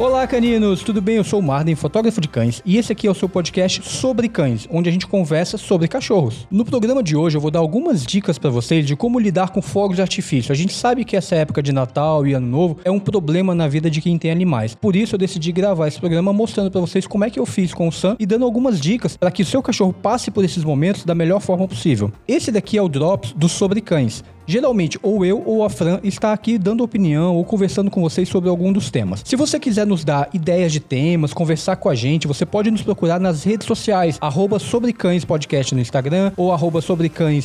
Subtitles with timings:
[0.00, 1.16] Olá, caninos, tudo bem?
[1.16, 4.30] Eu sou o Marden, fotógrafo de cães, e esse aqui é o seu podcast sobre
[4.30, 6.46] cães, onde a gente conversa sobre cachorros.
[6.50, 9.60] No programa de hoje eu vou dar algumas dicas para vocês de como lidar com
[9.60, 10.52] fogos de artifício.
[10.52, 13.68] A gente sabe que essa época de Natal e Ano Novo é um problema na
[13.68, 14.74] vida de quem tem animais.
[14.74, 17.74] Por isso eu decidi gravar esse programa mostrando para vocês como é que eu fiz
[17.74, 20.64] com o Sam e dando algumas dicas para que o seu cachorro passe por esses
[20.64, 22.10] momentos da melhor forma possível.
[22.26, 24.24] Esse daqui é o Drops do Sobre Cães.
[24.50, 28.50] Geralmente, ou eu ou a Fran está aqui dando opinião ou conversando com vocês sobre
[28.50, 29.22] algum dos temas.
[29.24, 32.82] Se você quiser nos dar ideias de temas, conversar com a gente, você pode nos
[32.82, 34.58] procurar nas redes sociais, arroba
[35.28, 36.80] Podcast no Instagram ou arroba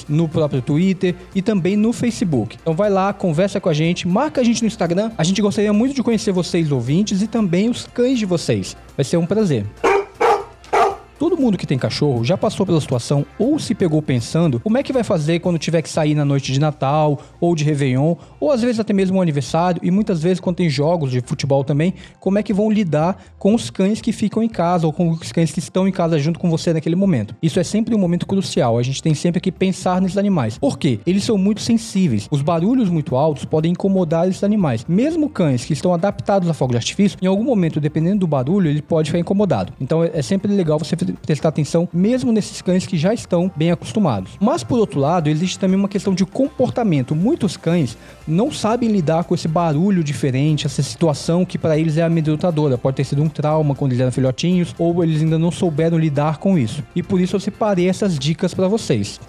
[0.10, 2.58] no próprio Twitter e também no Facebook.
[2.60, 5.12] Então vai lá, conversa com a gente, marca a gente no Instagram.
[5.16, 8.76] A gente gostaria muito de conhecer vocês, ouvintes, e também os cães de vocês.
[8.98, 9.64] Vai ser um prazer.
[11.18, 14.84] Todo mundo que tem cachorro já passou pela situação ou se pegou pensando como é
[14.84, 18.52] que vai fazer quando tiver que sair na noite de Natal ou de Réveillon, ou
[18.52, 21.94] às vezes até mesmo um aniversário, e muitas vezes quando tem jogos de futebol também,
[22.20, 25.32] como é que vão lidar com os cães que ficam em casa ou com os
[25.32, 27.34] cães que estão em casa junto com você naquele momento.
[27.42, 30.58] Isso é sempre um momento crucial, a gente tem sempre que pensar nesses animais.
[30.58, 31.00] Por quê?
[31.06, 32.28] Eles são muito sensíveis.
[32.30, 34.86] Os barulhos muito altos podem incomodar esses animais.
[34.88, 38.70] Mesmo cães que estão adaptados a fogo de artifício, em algum momento, dependendo do barulho,
[38.70, 39.74] ele pode ficar incomodado.
[39.80, 44.34] Então é sempre legal você prestar atenção, mesmo nesses cães que já estão bem acostumados.
[44.40, 47.16] Mas por outro lado, existe também uma questão de comportamento.
[47.16, 47.98] Muitos cães
[48.28, 52.78] não sabem lidar com esse barulho diferente, essa situação que para eles é amedrontadora.
[52.78, 56.38] Pode ter sido um trauma quando eles eram filhotinhos, ou eles ainda não souberam lidar
[56.38, 56.84] com isso.
[56.96, 59.20] E por isso eu separei essas dicas para vocês.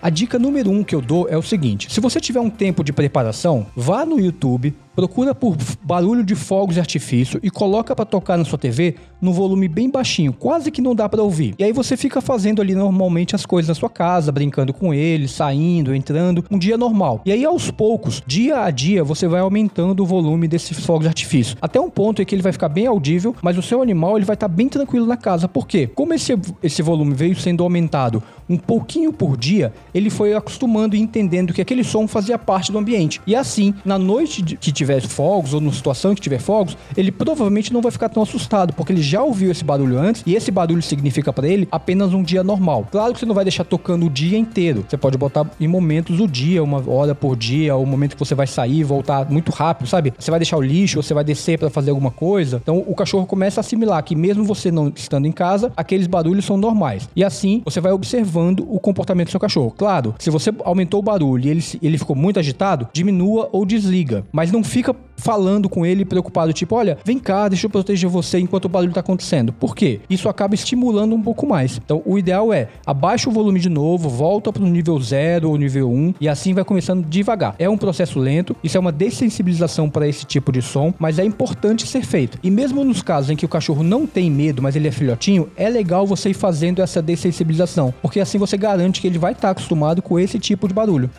[0.00, 2.84] A dica número um que eu dou é o seguinte: se você tiver um tempo
[2.84, 8.04] de preparação, vá no YouTube, procura por barulho de fogos de artifício e coloca para
[8.04, 11.54] tocar na sua TV no volume bem baixinho, quase que não dá para ouvir.
[11.56, 15.28] E aí você fica fazendo ali normalmente as coisas na sua casa, brincando com ele,
[15.28, 17.20] saindo, entrando, um dia normal.
[17.24, 21.08] E aí aos poucos, dia a dia, você vai aumentando o volume desses fogos de
[21.08, 24.16] artifício, até um ponto em que ele vai ficar bem audível, mas o seu animal
[24.16, 25.46] ele vai estar tá bem tranquilo na casa.
[25.46, 25.86] Por quê?
[25.86, 31.00] Como esse, esse volume veio sendo aumentado um pouquinho por dia, ele foi acostumando e
[31.00, 33.20] entendendo que aquele som fazia parte do ambiente.
[33.26, 37.12] E assim, na noite que tiver tiver fogos ou numa situação que tiver fogos, ele
[37.12, 40.50] provavelmente não vai ficar tão assustado, porque ele já ouviu esse barulho antes e esse
[40.50, 42.86] barulho significa para ele apenas um dia normal.
[42.90, 44.84] Claro que você não vai deixar tocando o dia inteiro.
[44.88, 48.34] Você pode botar em momentos o dia, uma hora por dia, o momento que você
[48.34, 50.14] vai sair, voltar muito rápido, sabe?
[50.18, 52.60] Você vai deixar o lixo, você vai descer para fazer alguma coisa.
[52.62, 56.46] Então o cachorro começa a assimilar que mesmo você não estando em casa, aqueles barulhos
[56.46, 57.08] são normais.
[57.14, 59.74] E assim você vai observando o comportamento do seu cachorro.
[59.76, 64.24] Claro, se você aumentou o barulho e ele, ele ficou muito agitado, diminua ou desliga.
[64.32, 68.08] Mas não fica fica falando com ele preocupado, tipo, olha, vem cá, deixa eu proteger
[68.08, 69.52] você enquanto o barulho tá acontecendo.
[69.52, 70.00] Por quê?
[70.08, 71.80] Isso acaba estimulando um pouco mais.
[71.84, 75.56] Então, o ideal é abaixa o volume de novo, volta para o nível 0 ou
[75.56, 77.56] nível 1 um, e assim vai começando devagar.
[77.58, 81.24] É um processo lento, isso é uma dessensibilização para esse tipo de som, mas é
[81.24, 82.38] importante ser feito.
[82.40, 85.48] E mesmo nos casos em que o cachorro não tem medo, mas ele é filhotinho,
[85.56, 89.48] é legal você ir fazendo essa dessensibilização, porque assim você garante que ele vai estar
[89.48, 91.10] tá acostumado com esse tipo de barulho.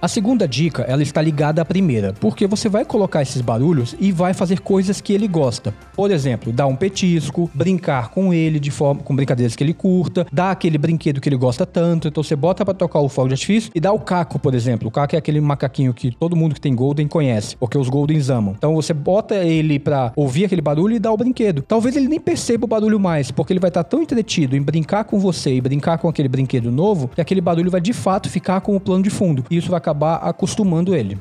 [0.00, 4.12] A segunda dica, ela está ligada à primeira, porque você vai colocar esses barulhos e
[4.12, 5.72] vai fazer coisas que ele gosta.
[5.94, 10.26] Por exemplo, dar um petisco, brincar com ele de forma com brincadeiras que ele curta,
[10.30, 12.08] dar aquele brinquedo que ele gosta tanto.
[12.08, 14.86] Então você bota para tocar o fogo de artifício e dá o caco, por exemplo.
[14.88, 18.28] O caco é aquele macaquinho que todo mundo que tem golden conhece, porque os goldens
[18.28, 18.54] amam.
[18.56, 21.62] Então você bota ele para ouvir aquele barulho e dá o brinquedo.
[21.62, 25.04] Talvez ele nem perceba o barulho mais, porque ele vai estar tão entretido em brincar
[25.04, 28.60] com você e brincar com aquele brinquedo novo, que aquele barulho vai de fato ficar
[28.60, 29.42] com o plano de fundo.
[29.50, 31.18] E isso vai acabar acabar acostumando ele.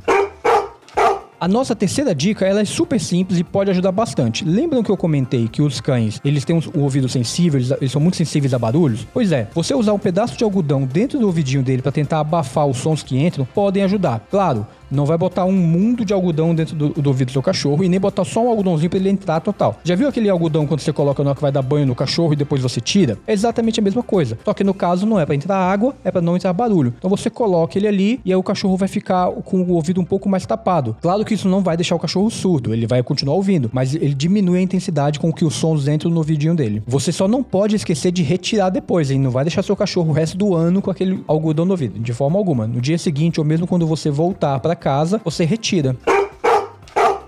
[1.39, 4.43] A nossa terceira dica, ela é super simples e pode ajudar bastante.
[4.45, 8.01] Lembram que eu comentei que os cães, eles têm um ouvido sensível, eles, eles, são
[8.01, 9.05] muito sensíveis a barulhos?
[9.13, 12.65] Pois é, você usar um pedaço de algodão dentro do ouvidinho dele para tentar abafar
[12.65, 14.25] os sons que entram, podem ajudar.
[14.31, 17.83] Claro, não vai botar um mundo de algodão dentro do, do ouvido do seu cachorro
[17.83, 19.79] e nem botar só um algodãozinho para ele entrar total.
[19.83, 22.35] Já viu aquele algodão quando você coloca hora que vai dar banho no cachorro e
[22.35, 23.17] depois você tira?
[23.25, 24.37] É exatamente a mesma coisa.
[24.43, 26.93] Só que no caso não é para entrar água, é para não entrar barulho.
[26.97, 30.05] Então você coloca ele ali e aí o cachorro vai ficar com o ouvido um
[30.05, 30.95] pouco mais tapado.
[31.01, 34.13] Claro que isso não vai deixar o cachorro surdo, ele vai continuar ouvindo, mas ele
[34.13, 36.83] diminui a intensidade com que os sons entram no ouvidinho dele.
[36.87, 39.19] Você só não pode esquecer de retirar depois, hein?
[39.19, 42.13] Não vai deixar seu cachorro o resto do ano com aquele algodão no ouvido, de
[42.13, 42.67] forma alguma.
[42.67, 45.95] No dia seguinte ou mesmo quando você voltar para casa, você retira.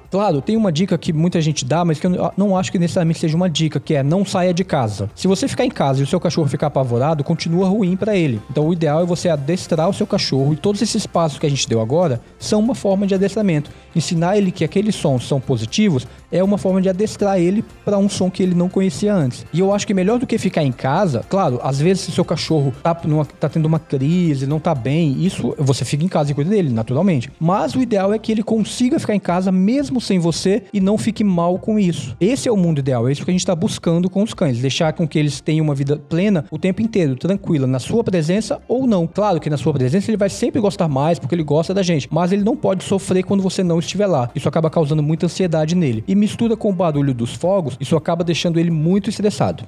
[0.09, 3.19] Claro, tem uma dica que muita gente dá, mas que eu não acho que necessariamente
[3.19, 5.09] seja uma dica, que é não saia de casa.
[5.13, 8.41] Se você ficar em casa e o seu cachorro ficar apavorado, continua ruim para ele.
[8.49, 11.49] Então o ideal é você adestrar o seu cachorro e todos esses passos que a
[11.49, 13.69] gente deu agora são uma forma de adestramento.
[13.94, 18.09] Ensinar ele que aqueles sons são positivos é uma forma de adestrar ele para um
[18.09, 19.45] som que ele não conhecia antes.
[19.53, 22.25] E eu acho que melhor do que ficar em casa, claro, às vezes se seu
[22.25, 26.31] cachorro tá, numa, tá tendo uma crise, não tá bem, isso você fica em casa
[26.31, 27.31] e cuida dele, naturalmente.
[27.39, 30.97] Mas o ideal é que ele consiga ficar em casa mesmo sem você e não
[30.97, 32.15] fique mal com isso.
[32.19, 34.59] Esse é o mundo ideal, é isso que a gente está buscando com os cães,
[34.59, 38.62] deixar com que eles tenham uma vida plena o tempo inteiro, tranquila, na sua presença
[38.68, 39.07] ou não.
[39.07, 42.07] Claro que na sua presença ele vai sempre gostar mais porque ele gosta da gente,
[42.12, 44.30] mas ele não pode sofrer quando você não estiver lá.
[44.35, 46.03] Isso acaba causando muita ansiedade nele.
[46.07, 49.64] E mistura com o barulho dos fogos, isso acaba deixando ele muito estressado.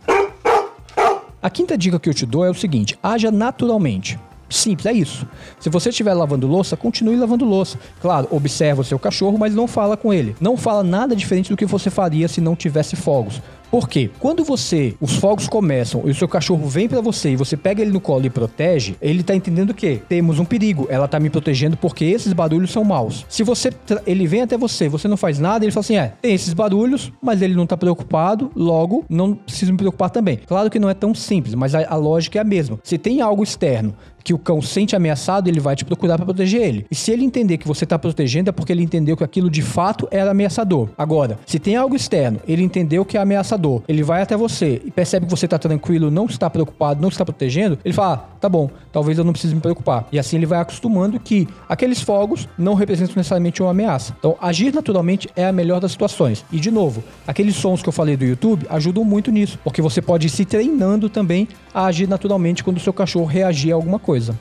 [1.41, 4.19] A quinta dica que eu te dou é o seguinte: haja naturalmente.
[4.49, 5.27] Simples, é isso.
[5.59, 7.77] Se você estiver lavando louça, continue lavando louça.
[8.01, 10.35] Claro, observa o seu cachorro, mas não fala com ele.
[10.41, 13.41] Não fala nada diferente do que você faria se não tivesse fogos.
[13.71, 14.09] Por quê?
[14.19, 17.81] Quando você, os fogos começam e o seu cachorro vem para você e você pega
[17.81, 21.29] ele no colo e protege, ele tá entendendo que temos um perigo, ela tá me
[21.29, 23.25] protegendo porque esses barulhos são maus.
[23.29, 23.71] Se você
[24.07, 27.11] ele vem até você, você não faz nada, ele fala assim: "É, tem esses barulhos,
[27.21, 30.39] mas ele não tá preocupado, logo não preciso me preocupar também".
[30.47, 32.79] Claro que não é tão simples, mas a, a lógica é a mesma.
[32.83, 33.93] Se tem algo externo
[34.23, 36.85] que o cão sente ameaçado, ele vai te procurar para proteger ele.
[36.91, 39.61] E se ele entender que você tá protegendo, é porque ele entendeu que aquilo de
[39.61, 40.89] fato era ameaçador.
[40.97, 44.91] Agora, se tem algo externo, ele entendeu que é ameaçador, ele vai até você e
[44.91, 48.47] percebe que você tá tranquilo, não está preocupado, não está protegendo, ele fala: ah, tá
[48.47, 50.07] bom, talvez eu não precise me preocupar.
[50.11, 54.15] E assim ele vai acostumando que aqueles fogos não representam necessariamente uma ameaça.
[54.17, 56.45] Então, agir naturalmente é a melhor das situações.
[56.51, 60.01] E de novo, aqueles sons que eu falei do YouTube ajudam muito nisso, porque você
[60.01, 63.99] pode ir se treinando também a agir naturalmente quando o seu cachorro reagir a alguma
[63.99, 64.35] coisa.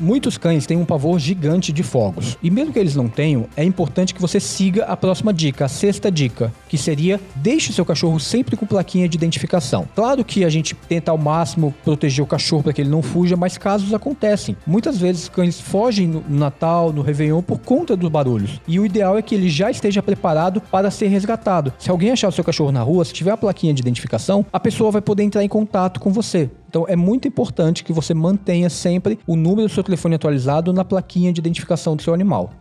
[0.00, 2.38] Muitos cães têm um pavor gigante de fogos.
[2.42, 5.68] E mesmo que eles não tenham, é importante que você siga a próxima dica, a
[5.68, 9.88] sexta dica, que seria deixe o seu cachorro sempre com plaquinha de identificação.
[9.92, 13.36] Claro que a gente tenta ao máximo proteger o cachorro para que ele não fuja,
[13.36, 14.56] mas casos acontecem.
[14.64, 18.60] Muitas vezes cães fogem no Natal, no Réveillon por conta dos barulhos.
[18.68, 21.72] E o ideal é que ele já esteja preparado para ser resgatado.
[21.76, 24.60] Se alguém achar o seu cachorro na rua, se tiver a plaquinha de identificação, a
[24.60, 26.48] pessoa vai poder entrar em contato com você.
[26.68, 30.84] Então é muito importante que você mantenha sempre o número do seu telefone atualizado na
[30.84, 32.52] plaquinha de identificação do seu animal.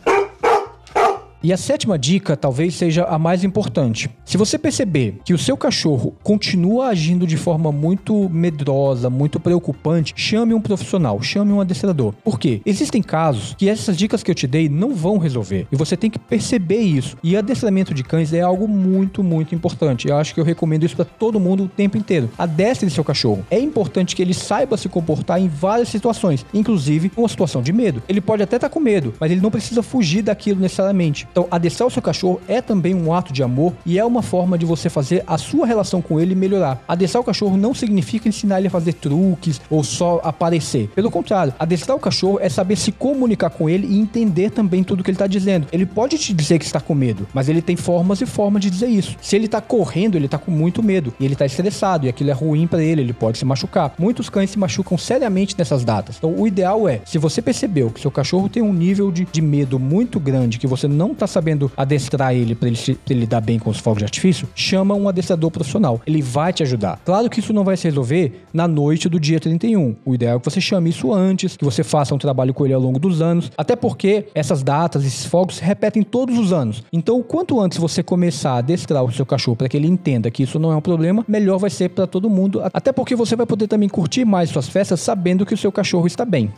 [1.41, 4.09] E a sétima dica talvez seja a mais importante.
[4.25, 10.13] Se você perceber que o seu cachorro continua agindo de forma muito medrosa, muito preocupante,
[10.17, 12.13] chame um profissional, chame um adestrador.
[12.25, 12.61] Por quê?
[12.65, 16.09] Existem casos que essas dicas que eu te dei não vão resolver e você tem
[16.09, 17.15] que perceber isso.
[17.23, 20.09] E adestramento de cães é algo muito, muito importante.
[20.09, 22.29] Eu acho que eu recomendo isso para todo mundo o tempo inteiro.
[22.37, 23.45] Adestre seu cachorro.
[23.49, 28.03] É importante que ele saiba se comportar em várias situações, inclusive uma situação de medo.
[28.09, 31.28] Ele pode até estar tá com medo, mas ele não precisa fugir daquilo necessariamente.
[31.31, 34.57] Então, adestrar o seu cachorro é também um ato de amor e é uma forma
[34.57, 36.81] de você fazer a sua relação com ele melhorar.
[36.87, 40.89] Adestrar o cachorro não significa ensinar ele a fazer truques ou só aparecer.
[40.95, 45.03] Pelo contrário, adestrar o cachorro é saber se comunicar com ele e entender também tudo
[45.03, 45.67] que ele está dizendo.
[45.71, 48.69] Ele pode te dizer que está com medo, mas ele tem formas e formas de
[48.69, 49.15] dizer isso.
[49.21, 52.29] Se ele está correndo, ele está com muito medo e ele está estressado e aquilo
[52.29, 53.93] é ruim para ele, ele pode se machucar.
[53.97, 56.17] Muitos cães se machucam seriamente nessas datas.
[56.17, 59.41] Então, o ideal é, se você percebeu que seu cachorro tem um nível de, de
[59.41, 62.77] medo muito grande que você não está sabendo adestrar ele para ele,
[63.09, 66.01] ele lidar bem com os fogos de artifício, chama um adestrador profissional.
[66.05, 66.99] Ele vai te ajudar.
[67.05, 69.95] Claro que isso não vai se resolver na noite do dia 31.
[70.05, 72.73] O ideal é que você chame isso antes, que você faça um trabalho com ele
[72.73, 76.83] ao longo dos anos, até porque essas datas, esses fogos se repetem todos os anos.
[76.91, 80.43] Então, quanto antes você começar a adestrar o seu cachorro para que ele entenda que
[80.43, 82.61] isso não é um problema, melhor vai ser para todo mundo.
[82.73, 86.07] Até porque você vai poder também curtir mais suas festas sabendo que o seu cachorro
[86.07, 86.51] está bem.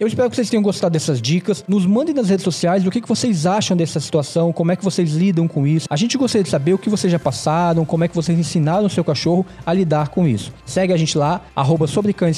[0.00, 1.64] Eu espero que vocês tenham gostado dessas dicas.
[1.66, 4.84] Nos mandem nas redes sociais o que, que vocês acham dessa situação, como é que
[4.84, 5.88] vocês lidam com isso.
[5.90, 8.86] A gente gostaria de saber o que vocês já passaram, como é que vocês ensinaram
[8.86, 10.52] o seu cachorro a lidar com isso.
[10.64, 11.86] Segue a gente lá, arroba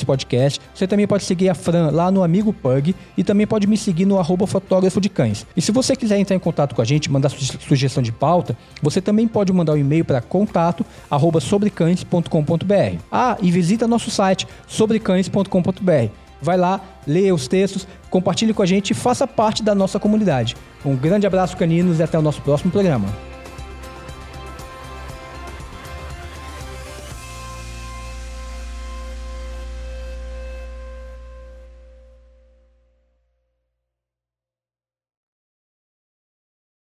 [0.06, 0.58] podcast.
[0.74, 4.06] Você também pode seguir a Fran lá no Amigo Pug e também pode me seguir
[4.06, 5.46] no arroba fotógrafo de cães.
[5.54, 9.02] E se você quiser entrar em contato com a gente, mandar sugestão de pauta, você
[9.02, 12.96] também pode mandar um e-mail para contato arroba sobrecães.com.br.
[13.12, 16.29] Ah, e visita nosso site sobrecães.com.br.
[16.42, 20.56] Vai lá, leia os textos, compartilhe com a gente e faça parte da nossa comunidade.
[20.84, 23.08] Um grande abraço, caninos, e até o nosso próximo programa.